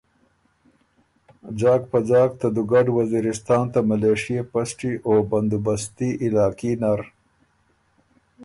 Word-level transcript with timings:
ځاک 1.59 1.81
په 1.91 1.99
ځاک 2.09 2.31
ته 2.41 2.47
دُوګډ 2.55 2.87
وزیرستان 2.97 3.63
ته 3.73 3.79
ملېشئے 3.89 4.39
پسټی 4.51 4.93
او 5.07 5.15
بندوبستي 5.29 6.09
علاقي 6.25 6.73
نر 6.81 7.01